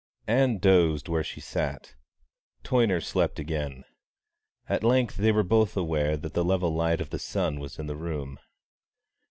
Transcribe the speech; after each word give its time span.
Ann 0.25 0.57
dosed 0.57 1.07
where 1.09 1.23
she 1.23 1.39
sat. 1.39 1.93
Toyner 2.63 2.99
slept 2.99 3.37
again. 3.37 3.83
At 4.67 4.83
length 4.83 5.17
they 5.17 5.31
were 5.31 5.43
both 5.43 5.77
aware 5.77 6.17
that 6.17 6.33
the 6.33 6.43
level 6.43 6.73
light 6.73 7.01
of 7.01 7.11
the 7.11 7.19
sun 7.19 7.59
was 7.59 7.77
in 7.77 7.85
the 7.85 7.95
room. 7.95 8.39